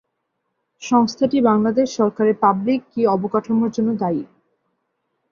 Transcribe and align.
সংস্থাটি 0.81 1.37
বাংলাদেশ 1.41 1.87
সরকারের 1.95 2.35
পাবলিক 2.35 2.81
কি 2.91 3.01
অবকাঠামোর 3.07 3.69
জন্য 3.71 3.89
দায়ী। 3.99 4.23